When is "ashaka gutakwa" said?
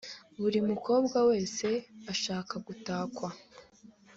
2.13-3.29